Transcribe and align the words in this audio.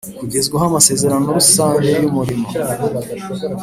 kugezwaho 0.19 0.65
amasezerano 0.71 1.27
rusange 1.37 1.89
y 2.01 2.05
umurimo 2.09 2.47